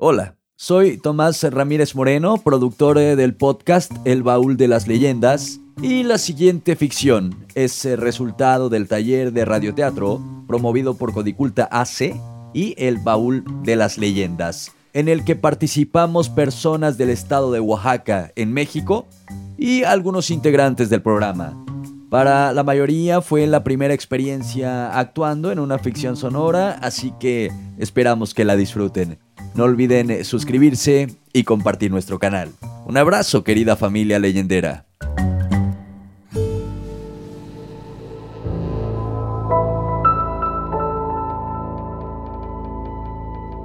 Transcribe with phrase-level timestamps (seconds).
[0.00, 5.58] Hola, soy Tomás Ramírez Moreno, productor eh, del podcast El Baúl de las Leyendas.
[5.82, 12.14] Y la siguiente ficción es el resultado del taller de radioteatro promovido por Codiculta AC
[12.54, 18.30] y El Baúl de las Leyendas, en el que participamos personas del estado de Oaxaca,
[18.36, 19.08] en México,
[19.56, 21.60] y algunos integrantes del programa.
[22.08, 28.32] Para la mayoría fue la primera experiencia actuando en una ficción sonora, así que esperamos
[28.32, 29.18] que la disfruten.
[29.58, 32.52] No olviden eh, suscribirse y compartir nuestro canal.
[32.86, 34.86] Un abrazo, querida familia leyendera.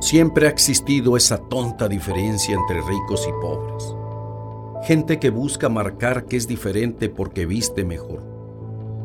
[0.01, 3.95] Siempre ha existido esa tonta diferencia entre ricos y pobres.
[4.87, 8.23] Gente que busca marcar que es diferente porque viste mejor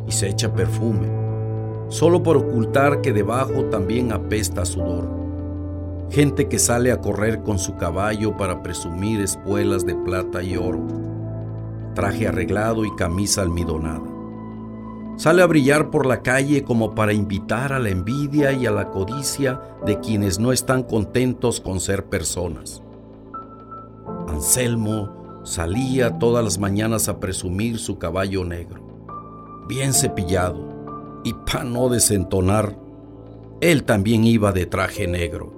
[0.09, 1.07] y se echa perfume,
[1.91, 5.28] solo por ocultar que debajo también apesta sudor
[6.11, 10.87] gente que sale a correr con su caballo para presumir espuelas de plata y oro,
[11.95, 14.19] traje arreglado y camisa almidonada.
[15.17, 18.89] Sale a brillar por la calle como para invitar a la envidia y a la
[18.91, 22.83] codicia de quienes no están contentos con ser personas.
[24.29, 28.81] Anselmo salía todas las mañanas a presumir su caballo negro,
[29.67, 32.79] bien cepillado, y para no desentonar,
[33.61, 35.58] él también iba de traje negro.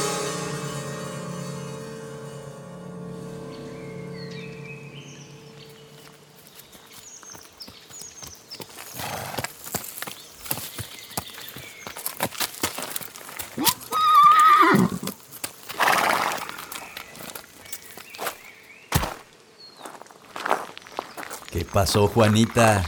[21.71, 22.83] Pasó, Juanita?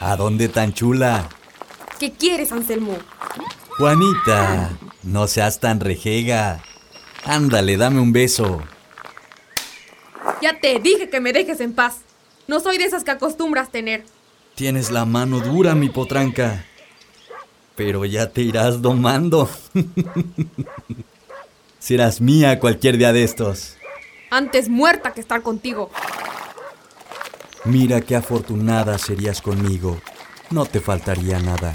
[0.00, 1.28] ¿A dónde tan chula?
[1.98, 2.96] ¿Qué quieres, Anselmo?
[3.78, 4.70] Juanita,
[5.02, 6.62] no seas tan rejega.
[7.24, 8.62] Ándale, dame un beso.
[10.40, 11.98] Ya te dije que me dejes en paz.
[12.48, 14.04] No soy de esas que acostumbras tener.
[14.54, 16.64] Tienes la mano dura, mi potranca.
[17.76, 19.48] Pero ya te irás domando.
[21.78, 23.76] Serás mía cualquier día de estos.
[24.30, 25.90] Antes muerta que estar contigo.
[27.64, 30.00] Mira qué afortunada serías conmigo.
[30.50, 31.72] No te faltaría nada.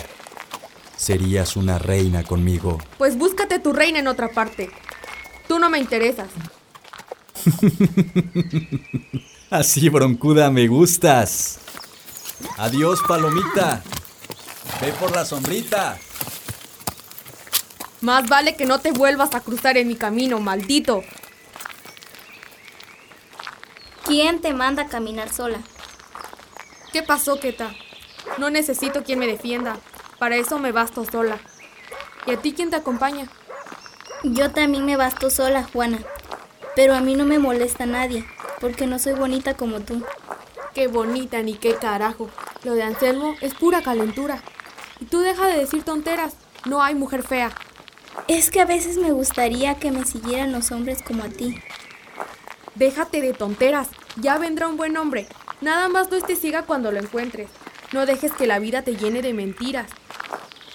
[0.98, 2.78] Serías una reina conmigo.
[2.98, 4.70] Pues búscate tu reina en otra parte.
[5.48, 6.28] Tú no me interesas.
[9.50, 11.60] Así, broncuda, me gustas.
[12.58, 13.82] Adiós, palomita.
[14.82, 15.98] Ve por la sombrita.
[18.02, 21.02] Más vale que no te vuelvas a cruzar en mi camino, maldito.
[24.04, 25.60] ¿Quién te manda a caminar sola?
[26.98, 27.76] ¿Qué pasó, Keta?
[28.40, 29.78] No necesito quien me defienda.
[30.18, 31.38] Para eso me basto sola.
[32.26, 33.28] ¿Y a ti quién te acompaña?
[34.24, 36.00] Yo también me basto sola, Juana.
[36.76, 38.26] Pero a mí no me molesta nadie,
[38.60, 40.04] porque no soy bonita como tú.
[40.74, 42.32] Qué bonita ni qué carajo.
[42.64, 44.42] Lo de Anselmo es pura calentura.
[45.00, 46.34] Y tú deja de decir tonteras.
[46.66, 47.52] No hay mujer fea.
[48.28, 51.62] Es que a veces me gustaría que me siguieran los hombres como a ti.
[52.74, 53.90] Déjate de tonteras.
[54.16, 55.28] Ya vendrá un buen hombre.
[55.62, 57.50] Nada más no te siga cuando lo encuentres.
[57.92, 59.90] No dejes que la vida te llene de mentiras.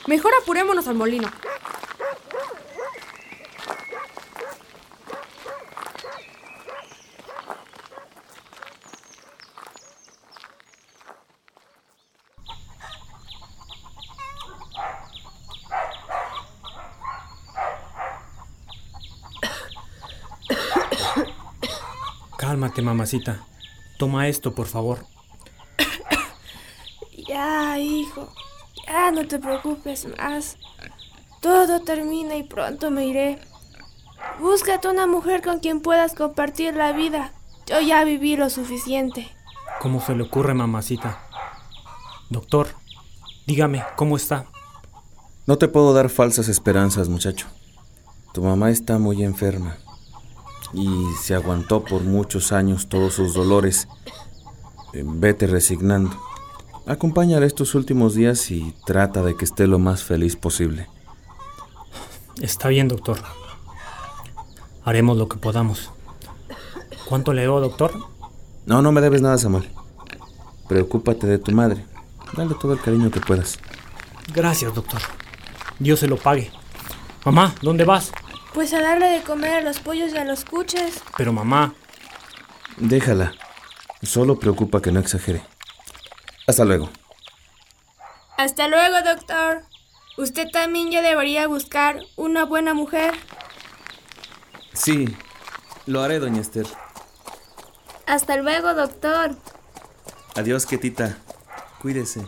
[0.06, 1.30] Mejor apurémonos al molino.
[22.36, 23.46] Cálmate, mamacita.
[24.02, 25.06] Toma esto, por favor.
[27.28, 28.32] Ya, hijo.
[28.88, 30.56] Ya no te preocupes más.
[31.40, 33.38] Todo termina y pronto me iré.
[34.40, 37.32] Búscate una mujer con quien puedas compartir la vida.
[37.66, 39.30] Yo ya viví lo suficiente.
[39.80, 41.20] ¿Cómo se le ocurre, mamacita?
[42.28, 42.74] Doctor,
[43.46, 44.46] dígame, ¿cómo está?
[45.46, 47.46] No te puedo dar falsas esperanzas, muchacho.
[48.34, 49.76] Tu mamá está muy enferma
[50.72, 50.88] y
[51.20, 53.88] se aguantó por muchos años todos sus dolores.
[54.92, 56.16] Vete resignando.
[56.86, 60.88] Acompáñala estos últimos días y trata de que esté lo más feliz posible.
[62.40, 63.18] Está bien, doctor.
[64.84, 65.90] Haremos lo que podamos.
[67.08, 67.92] ¿Cuánto le debo, doctor?
[68.66, 69.70] No, no me debes nada, Samuel.
[70.68, 71.84] Preocúpate de tu madre.
[72.36, 73.58] Dale todo el cariño que puedas.
[74.34, 75.00] Gracias, doctor.
[75.78, 76.50] Dios se lo pague.
[77.24, 78.12] Mamá, ¿dónde vas?
[78.54, 81.00] Pues a darle de comer a los pollos y a los cuches.
[81.16, 81.74] Pero mamá,
[82.76, 83.32] Déjala.
[84.02, 85.42] Solo preocupa que no exagere.
[86.46, 86.90] Hasta luego.
[88.36, 89.62] Hasta luego, doctor.
[90.16, 93.14] Usted también ya debería buscar una buena mujer.
[94.72, 95.16] Sí,
[95.86, 96.66] lo haré, doña Esther.
[98.06, 99.36] Hasta luego, doctor.
[100.34, 101.18] Adiós, quietita.
[101.80, 102.26] Cuídese.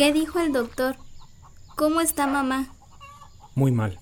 [0.00, 0.96] ¿Qué dijo el doctor?
[1.76, 2.68] ¿Cómo está mamá?
[3.54, 4.00] muy mal.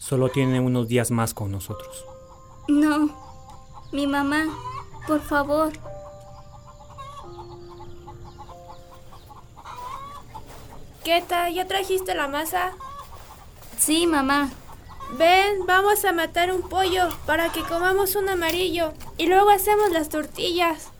[0.00, 2.04] Solo tiene unos días más con nosotros.
[2.66, 3.16] No.
[3.92, 4.46] Mi mamá,
[5.06, 5.72] por favor.
[11.04, 11.54] ¿Qué tal?
[11.54, 12.72] ¿Ya trajiste la masa?
[13.78, 14.50] Sí, mamá.
[15.16, 20.08] Ven, vamos a matar un pollo para que comamos un amarillo y luego hacemos las
[20.08, 20.90] tortillas.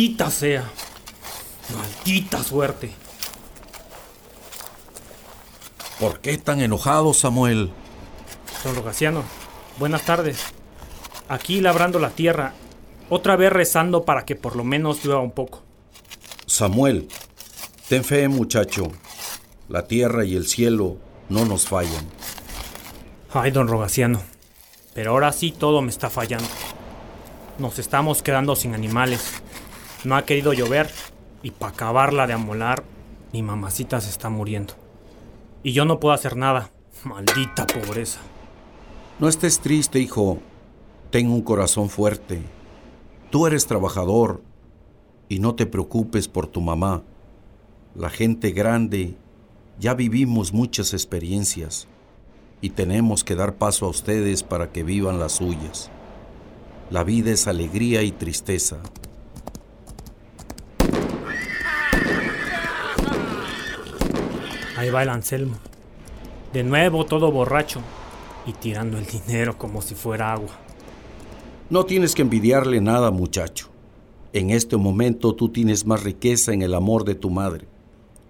[0.00, 0.64] Maldita sea.
[1.76, 2.90] Maldita suerte.
[5.98, 7.70] ¿Por qué tan enojado, Samuel?
[8.64, 9.24] Don Rogaciano,
[9.78, 10.38] buenas tardes.
[11.28, 12.54] Aquí labrando la tierra,
[13.10, 15.64] otra vez rezando para que por lo menos llueva un poco.
[16.46, 17.06] Samuel,
[17.90, 18.90] ten fe, muchacho.
[19.68, 20.96] La tierra y el cielo
[21.28, 22.08] no nos fallan.
[23.34, 24.22] Ay, don Rogaciano,
[24.94, 26.48] pero ahora sí todo me está fallando.
[27.58, 29.39] Nos estamos quedando sin animales.
[30.04, 30.90] No ha querido llover
[31.42, 32.84] y para acabarla de amolar,
[33.32, 34.74] mi mamacita se está muriendo.
[35.62, 36.70] Y yo no puedo hacer nada.
[37.04, 38.20] Maldita pobreza.
[39.18, 40.38] No estés triste, hijo.
[41.10, 42.40] Ten un corazón fuerte.
[43.30, 44.42] Tú eres trabajador
[45.28, 47.02] y no te preocupes por tu mamá.
[47.94, 49.16] La gente grande
[49.78, 51.88] ya vivimos muchas experiencias
[52.60, 55.90] y tenemos que dar paso a ustedes para que vivan las suyas.
[56.90, 58.78] La vida es alegría y tristeza.
[64.80, 65.56] Ahí va el Anselmo.
[66.54, 67.82] De nuevo todo borracho
[68.46, 70.58] y tirando el dinero como si fuera agua.
[71.68, 73.68] No tienes que envidiarle nada, muchacho.
[74.32, 77.66] En este momento tú tienes más riqueza en el amor de tu madre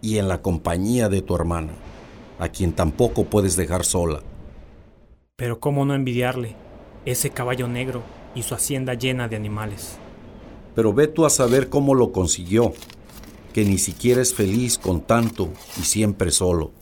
[0.03, 1.71] y en la compañía de tu hermana,
[2.41, 4.21] a quien tampoco puedes dejar sola.
[5.37, 6.57] Pero cómo no envidiarle
[7.05, 8.03] ese caballo negro
[8.35, 9.99] y su hacienda llena de animales.
[10.75, 12.73] Pero ve tú a saber cómo lo consiguió,
[13.53, 16.73] que ni siquiera es feliz con tanto y siempre solo.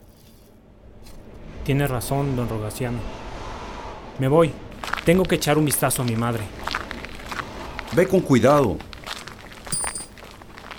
[1.65, 2.99] Tiene razón, don Rogaciano.
[4.19, 4.53] Me voy.
[5.05, 6.43] Tengo que echar un vistazo a mi madre.
[7.95, 8.77] Ve con cuidado.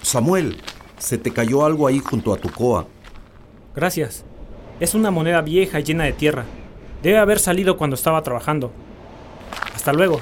[0.02, 0.58] Samuel,
[0.98, 2.88] se te cayó algo ahí junto a tu coa.
[3.76, 4.26] Gracias.
[4.80, 6.46] Es una moneda vieja y llena de tierra.
[7.04, 8.72] Debe haber salido cuando estaba trabajando.
[9.76, 10.20] Hasta luego.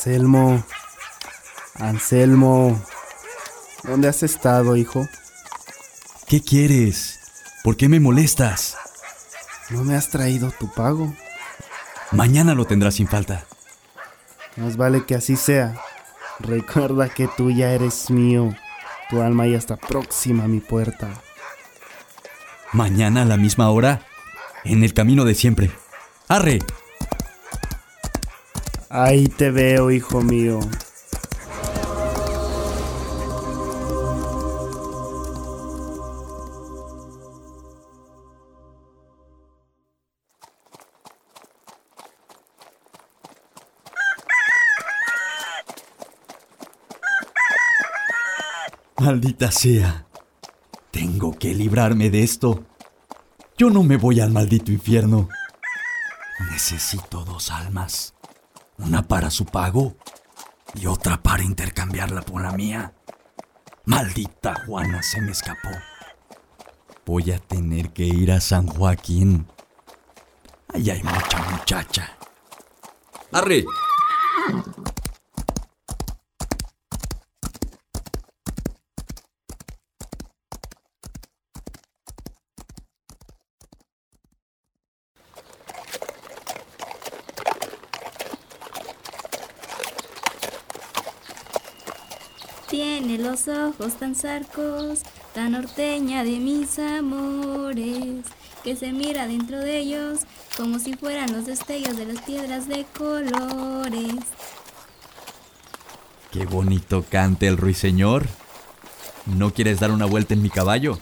[0.00, 0.64] Anselmo.
[1.74, 2.82] Anselmo.
[3.82, 5.06] ¿Dónde has estado, hijo?
[6.26, 7.20] ¿Qué quieres?
[7.62, 8.78] ¿Por qué me molestas?
[9.68, 11.14] ¿No me has traído tu pago?
[12.12, 13.44] Mañana lo tendrás sin falta.
[14.56, 15.78] Más vale que así sea.
[16.38, 18.56] Recuerda que tú ya eres mío.
[19.10, 21.10] Tu alma ya está próxima a mi puerta.
[22.72, 24.06] Mañana a la misma hora,
[24.64, 25.70] en el camino de siempre.
[26.26, 26.60] ¡Arre!
[28.92, 30.58] Ahí te veo, hijo mío.
[48.98, 50.04] Maldita sea.
[50.90, 52.64] Tengo que librarme de esto.
[53.56, 55.28] Yo no me voy al maldito infierno.
[56.50, 58.14] Necesito dos almas.
[58.82, 59.94] Una para su pago
[60.74, 62.92] y otra para intercambiarla por la mía.
[63.84, 65.68] Maldita Juana, se me escapó.
[67.04, 69.46] Voy a tener que ir a San Joaquín.
[70.72, 72.16] Ahí hay mucha muchacha.
[73.32, 73.64] ¡Arre!
[92.68, 93.48] Tiene los
[93.80, 95.00] ojos tan zarcos,
[95.34, 98.26] tan norteña de mis amores,
[98.62, 100.20] que se mira dentro de ellos
[100.56, 104.16] como si fueran los destellos de las piedras de colores.
[106.30, 108.26] Qué bonito cante el ruiseñor.
[109.26, 110.98] ¿No quieres dar una vuelta en mi caballo?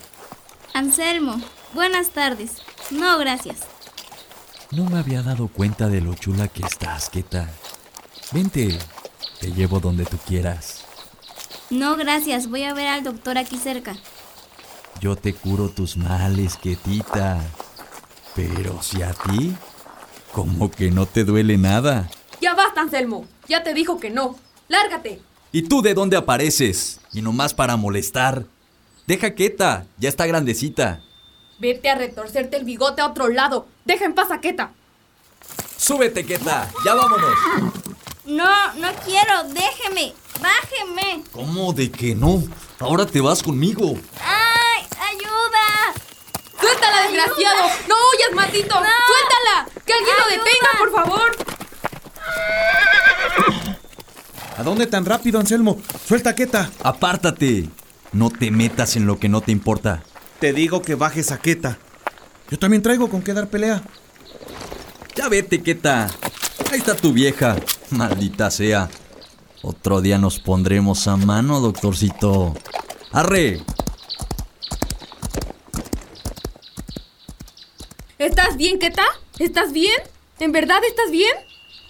[0.73, 1.41] Anselmo,
[1.75, 2.63] buenas tardes.
[2.91, 3.59] No, gracias.
[4.71, 7.51] No me había dado cuenta de lo chula que estás, Keta.
[8.33, 8.79] Vente,
[9.41, 10.78] te llevo donde tú quieras.
[11.71, 12.49] No, gracias.
[12.49, 13.97] Voy a ver al doctor aquí cerca.
[15.01, 17.41] Yo te curo tus males, Ketita.
[18.35, 19.55] Pero si a ti,
[20.33, 22.11] como que no te duele nada.
[22.41, 23.27] Ya basta, Anselmo.
[23.49, 24.37] Ya te dijo que no.
[24.69, 25.21] Lárgate.
[25.53, 27.01] ¿Y tú de dónde apareces?
[27.13, 28.45] Y nomás para molestar.
[29.07, 31.01] Deja Keta, ya está grandecita.
[31.59, 33.67] Vete a retorcerte el bigote a otro lado.
[33.85, 34.73] Deja en paz a Keta.
[35.77, 37.35] Súbete, Keta, ya vámonos.
[38.27, 39.45] No, no quiero.
[39.45, 40.13] Déjeme.
[40.41, 41.23] Bájeme.
[41.33, 42.43] ¿Cómo de que no?
[42.79, 43.97] Ahora te vas conmigo.
[44.21, 44.87] ¡Ay!
[45.01, 45.95] ¡Ayuda!
[46.61, 47.63] ¡Suéltala, desgraciado!
[47.89, 48.75] ¡No huyas, maldito!
[48.75, 49.69] ¡Suéltala!
[49.85, 50.45] ¡Que alguien lo Ayuda.
[50.45, 51.37] detenga, por favor!
[54.57, 55.81] ¿A dónde tan rápido, Anselmo?
[56.07, 56.71] Suelta Queta.
[56.83, 57.69] Apártate.
[58.13, 60.03] No te metas en lo que no te importa.
[60.41, 61.79] Te digo que bajes a Queta.
[62.51, 63.83] Yo también traigo con qué dar pelea.
[65.15, 66.09] Ya vete, Keta.
[66.73, 67.57] Ahí está tu vieja.
[67.91, 68.89] Maldita sea.
[69.63, 72.55] Otro día nos pondremos a mano, doctorcito.
[73.13, 73.61] ¡Arre!
[78.19, 79.05] ¿Estás bien, Keta?
[79.39, 79.95] ¿Estás bien?
[80.41, 81.33] ¿En verdad estás bien?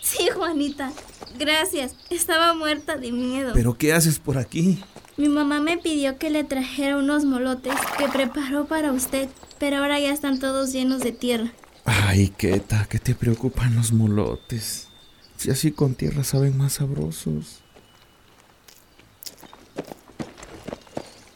[0.02, 0.92] Sí, Juanita.
[1.38, 1.94] Gracias.
[2.10, 3.52] Estaba muerta de miedo.
[3.54, 4.82] ¿Pero qué haces por aquí?
[5.16, 9.98] Mi mamá me pidió que le trajera unos molotes que preparó para usted, pero ahora
[9.98, 11.52] ya están todos llenos de tierra.
[11.84, 14.88] Ay, Queta, ¿qué te preocupan los molotes?
[15.38, 17.61] Si así con tierra saben más sabrosos.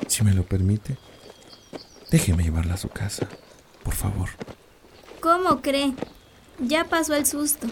[0.08, 0.98] Si me lo permite,
[2.10, 3.28] déjeme llevarla a su casa,
[3.84, 4.28] por favor.
[5.20, 5.94] ¿Cómo cree?
[6.58, 7.68] Ya pasó el susto.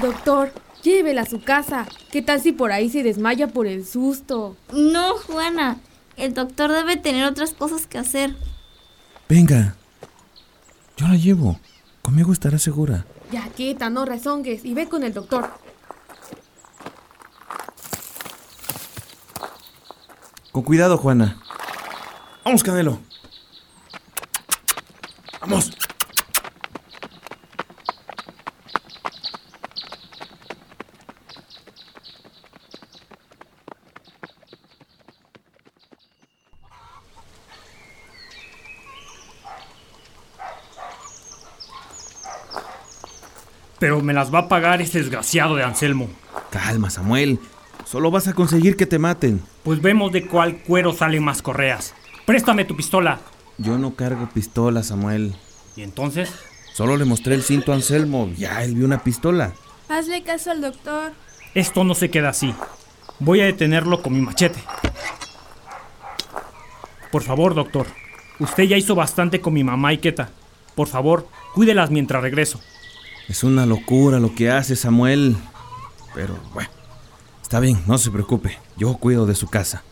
[0.00, 0.52] Doctor,
[0.84, 1.88] llévela a su casa.
[2.12, 4.56] ¿Qué tal si por ahí se desmaya por el susto?
[4.72, 5.80] No, Juana.
[6.16, 8.36] El doctor debe tener otras cosas que hacer.
[9.28, 9.74] Venga,
[10.96, 11.58] yo la llevo.
[12.02, 13.04] Conmigo estará segura.
[13.32, 15.50] Ya, Keta, no rezongues y ve con el doctor.
[20.52, 21.38] Con cuidado, Juana.
[22.44, 22.98] Vamos, Canelo.
[25.40, 25.72] Vamos.
[43.78, 46.10] Pero me las va a pagar ese desgraciado de Anselmo.
[46.50, 47.40] Calma, Samuel.
[47.84, 49.42] Solo vas a conseguir que te maten.
[49.62, 51.94] Pues vemos de cuál cuero salen más correas.
[52.26, 53.20] Préstame tu pistola.
[53.58, 55.34] Yo no cargo pistola, Samuel.
[55.76, 56.32] ¿Y entonces?
[56.74, 58.30] Solo le mostré el cinto a Anselmo.
[58.36, 59.52] Ya él vio una pistola.
[59.88, 61.12] Hazle caso al doctor.
[61.54, 62.54] Esto no se queda así.
[63.18, 64.58] Voy a detenerlo con mi machete.
[67.10, 67.86] Por favor, doctor.
[68.38, 70.30] Usted ya hizo bastante con mi mamá y Keta.
[70.74, 72.58] Por favor, cuídelas mientras regreso.
[73.28, 75.36] Es una locura lo que hace Samuel.
[76.14, 76.70] Pero bueno,
[77.52, 78.58] está bien, no se preocupe.
[78.78, 79.84] Yo cuido de su casa.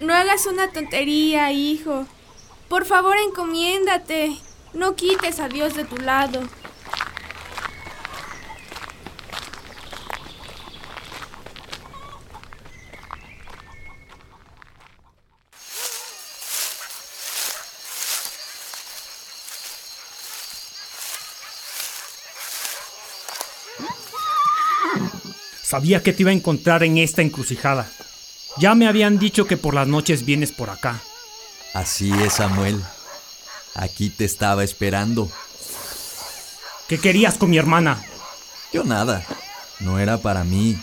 [0.00, 2.06] No hagas una tontería, hijo.
[2.70, 4.38] Por favor, encomiéndate.
[4.72, 6.40] No quites a Dios de tu lado.
[25.66, 27.90] Sabía que te iba a encontrar en esta encrucijada.
[28.56, 31.00] Ya me habían dicho que por las noches vienes por acá.
[31.74, 32.80] Así es, Samuel.
[33.74, 35.28] Aquí te estaba esperando.
[36.86, 38.00] ¿Qué querías con mi hermana?
[38.72, 39.26] Yo nada.
[39.80, 40.78] No era para mí.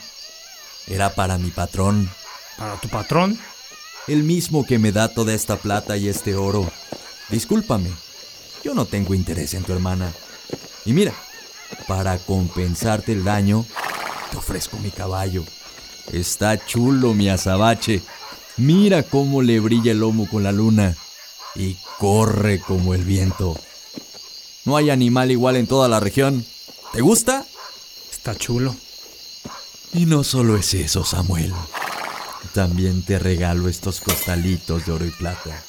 [0.88, 2.10] Era para mi patrón.
[2.58, 3.40] ¿Para tu patrón?
[4.08, 6.70] El mismo que me da toda esta plata y este oro.
[7.30, 7.90] Discúlpame.
[8.66, 10.12] Yo no tengo interés en tu hermana.
[10.84, 11.14] Y mira,
[11.88, 13.66] para compensarte el daño,
[14.34, 15.46] te ofrezco mi caballo.
[16.12, 18.02] Está chulo mi azabache.
[18.58, 20.98] Mira cómo le brilla el lomo con la luna
[21.54, 23.56] y corre como el viento.
[24.66, 26.44] No hay animal igual en toda la región.
[26.94, 27.46] ¿Te gusta?
[28.12, 28.76] Está chulo.
[29.94, 31.54] Y no solo es eso, Samuel.
[32.54, 35.64] También te regalo estos costalitos de oro y plata.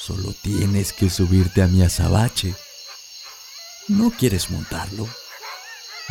[0.00, 2.56] Solo tienes que subirte a mi azabache.
[3.86, 5.08] ¿No quieres montarlo?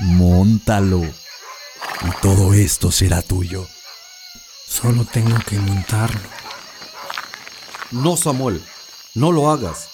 [0.01, 1.01] Móntalo.
[1.03, 3.67] Y todo esto será tuyo.
[4.67, 6.29] Solo tengo que montarlo.
[7.91, 8.63] No, Samuel,
[9.15, 9.89] no lo hagas.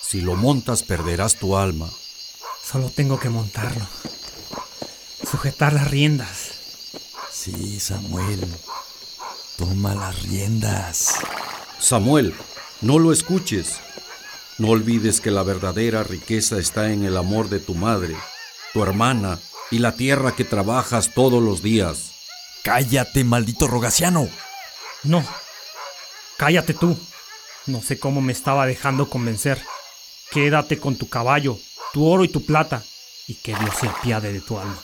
[0.00, 1.90] Si lo montas perderás tu alma.
[2.62, 3.86] Solo tengo que montarlo.
[5.30, 6.52] Sujetar las riendas.
[7.30, 8.46] Sí, Samuel.
[9.58, 11.14] Toma las riendas.
[11.78, 12.34] Samuel,
[12.80, 13.80] no lo escuches.
[14.58, 18.16] No olvides que la verdadera riqueza está en el amor de tu madre,
[18.74, 19.38] tu hermana
[19.70, 22.10] y la tierra que trabajas todos los días.
[22.64, 24.28] Cállate, maldito rogaciano.
[25.04, 25.24] No.
[26.36, 26.98] Cállate tú.
[27.66, 29.62] No sé cómo me estaba dejando convencer.
[30.30, 31.58] Quédate con tu caballo,
[31.92, 32.82] tu oro y tu plata,
[33.28, 34.82] y que Dios se apiade de tu alma.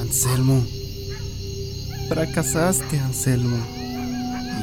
[0.00, 0.64] Anselmo.
[2.08, 3.58] Fracasaste, Anselmo.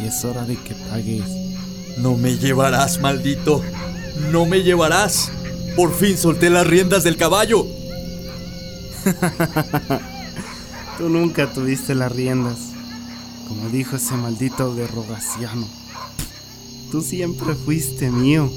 [0.02, 1.28] Y es hora de que pagues.
[1.98, 3.62] No me llevarás, maldito.
[4.32, 5.32] No me llevarás.
[5.75, 7.65] Por fin solté las riendas del caballo.
[10.98, 12.58] Tú nunca tuviste las riendas.
[13.48, 15.67] Como dijo ese maldito de Rogaciano.
[16.91, 18.51] Tú siempre fuiste mío.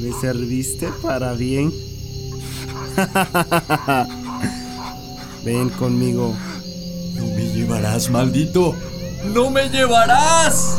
[0.00, 1.72] Me serviste para bien.
[5.44, 6.34] Ven conmigo.
[7.14, 8.74] No me llevarás, maldito.
[9.32, 10.78] No me llevarás.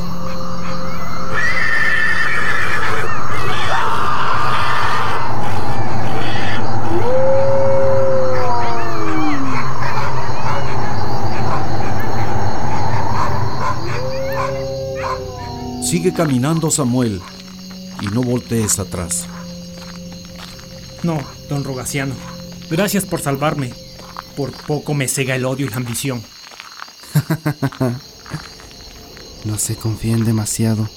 [16.05, 17.19] Sigue caminando, Samuel,
[17.99, 19.25] y no voltees atrás.
[21.01, 21.17] No,
[21.49, 22.13] don Rogaciano.
[22.69, 23.73] Gracias por salvarme.
[24.37, 26.21] Por poco me cega el odio y la ambición.
[29.45, 30.87] No se confíen demasiado.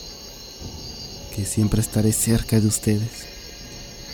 [1.35, 3.27] Que siempre estaré cerca de ustedes.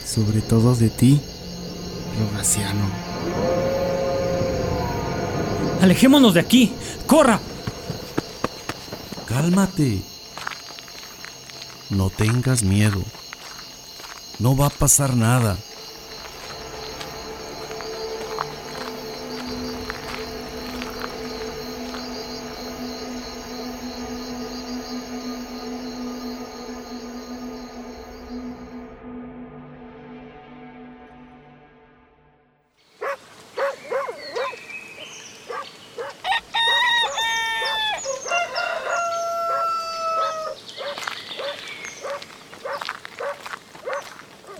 [0.07, 1.21] Sobre todo de ti,
[2.21, 2.87] Rogaciano.
[5.83, 6.73] Alejémonos de aquí.
[7.09, 7.41] ¡Corra!
[9.27, 10.14] Cálmate.
[11.91, 13.03] No tengas miedo.
[14.39, 15.59] No va a pasar nada.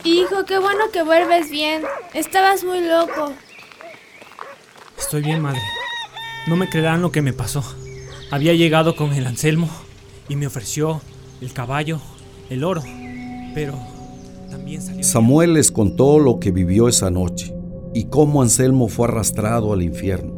[0.05, 1.83] Hijo, qué bueno que vuelves bien.
[2.13, 3.33] Estabas muy loco.
[4.99, 5.61] Estoy bien, madre.
[6.47, 7.65] No me creerán lo que me pasó.
[8.31, 9.69] Había llegado con el Anselmo
[10.29, 11.01] y me ofreció
[11.41, 12.01] el caballo,
[12.51, 12.83] el oro,
[13.55, 13.79] pero
[14.51, 15.03] también salió...
[15.03, 17.55] Samuel les contó lo que vivió esa noche
[17.95, 20.35] y cómo Anselmo fue arrastrado al infierno.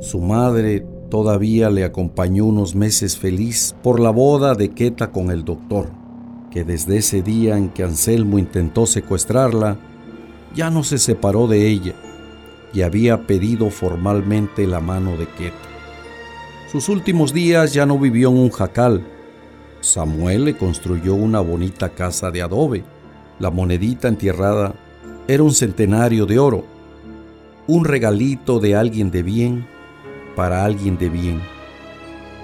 [0.00, 5.44] Su madre todavía le acompañó unos meses feliz por la boda de Queta con el
[5.44, 5.90] doctor,
[6.54, 9.76] que desde ese día en que Anselmo intentó secuestrarla,
[10.54, 11.94] ya no se separó de ella
[12.72, 15.56] y había pedido formalmente la mano de Queta.
[16.70, 19.04] Sus últimos días ya no vivió en un jacal.
[19.80, 22.84] Samuel le construyó una bonita casa de adobe.
[23.40, 24.76] La monedita entierrada
[25.26, 26.64] era un centenario de oro,
[27.66, 29.66] un regalito de alguien de bien
[30.36, 31.40] para alguien de bien.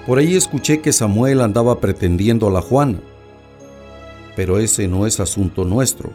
[0.04, 2.98] Por ahí escuché que Samuel andaba pretendiendo a la Juana,
[4.36, 6.10] pero ese no es asunto nuestro.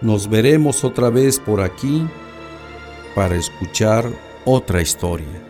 [0.00, 2.06] Nos veremos otra vez por aquí
[3.14, 4.04] para escuchar
[4.44, 5.45] otra historia.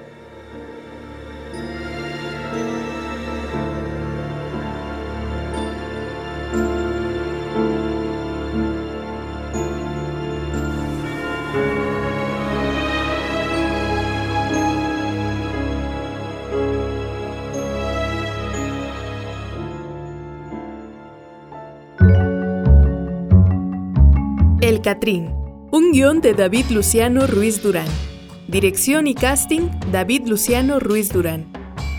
[24.87, 25.35] Catrín.
[25.72, 27.88] Un guion de David Luciano Ruiz Durán.
[28.46, 31.44] Dirección y casting David Luciano Ruiz Durán.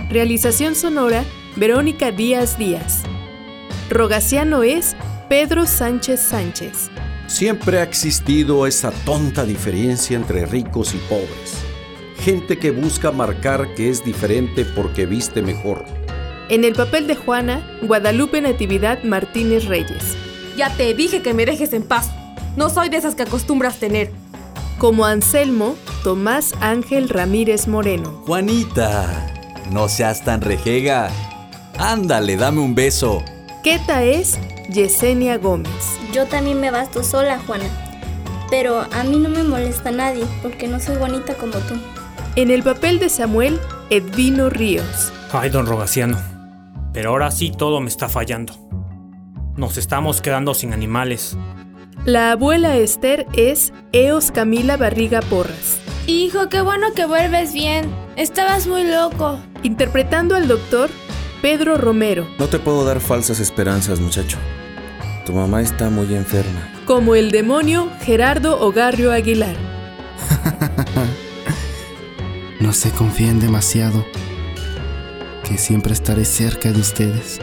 [0.09, 1.25] Realización sonora
[1.57, 3.03] Verónica Díaz Díaz.
[3.89, 4.95] Rogaciano es
[5.27, 6.89] Pedro Sánchez Sánchez.
[7.27, 11.61] Siempre ha existido esa tonta diferencia entre ricos y pobres.
[12.21, 15.83] gente que busca marcar que es diferente porque viste mejor.
[16.47, 20.15] En el papel de Juana, Guadalupe Natividad Martínez Reyes.
[20.55, 22.16] Ya te dije que me dejes en paz.
[22.57, 24.11] No soy de esas que acostumbras tener.
[24.79, 28.23] Como Anselmo, Tomás Ángel Ramírez Moreno.
[28.25, 29.31] Juanita,
[29.71, 31.11] no seas tan rejega.
[31.77, 33.23] Ándale, dame un beso.
[33.63, 34.39] Queta es
[34.73, 35.99] Yesenia Gómez.
[36.11, 37.65] Yo también me basto sola, Juana.
[38.49, 41.75] Pero a mí no me molesta nadie porque no soy bonita como tú.
[42.35, 43.59] En el papel de Samuel,
[43.91, 45.13] Edvino Ríos.
[45.31, 46.17] Ay, don Rogaciano.
[46.91, 48.53] Pero ahora sí todo me está fallando.
[49.55, 51.37] Nos estamos quedando sin animales.
[52.07, 55.77] La abuela Esther es Eos Camila Barriga Porras.
[56.05, 57.93] Hijo, qué bueno que vuelves bien.
[58.15, 59.41] Estabas muy loco.
[59.61, 60.89] Interpretando al doctor
[61.41, 62.25] Pedro Romero.
[62.39, 64.37] No te puedo dar falsas esperanzas, muchacho.
[65.25, 66.71] Tu mamá está muy enferma.
[66.85, 69.57] Como el demonio Gerardo Ogarrio Aguilar.
[72.61, 74.05] no se confíen demasiado,
[75.43, 77.41] que siempre estaré cerca de ustedes.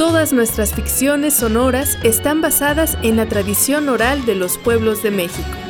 [0.00, 5.69] Todas nuestras ficciones sonoras están basadas en la tradición oral de los pueblos de México.